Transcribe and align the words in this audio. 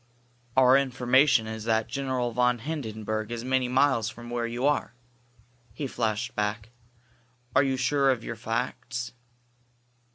"Our 0.57 0.77
information 0.79 1.45
is 1.45 1.65
that 1.65 1.87
General 1.87 2.31
von 2.31 2.57
Hindenburg 2.57 3.31
is 3.31 3.45
many 3.45 3.67
miles 3.67 4.09
from 4.09 4.31
where 4.31 4.47
you 4.47 4.65
are," 4.65 4.95
he 5.75 5.85
flashed 5.85 6.33
back. 6.35 6.71
"Are 7.55 7.61
you 7.61 7.77
sure 7.77 8.09
of 8.09 8.23
your 8.23 8.35
facts?" 8.35 9.13